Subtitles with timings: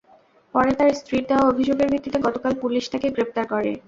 [0.55, 3.71] পরে তাঁর স্ত্রীর দেওয়া অভিযোগের ভিত্তিতে গতকাল পুলিশ তাঁকে গ্রেপ্তার করে।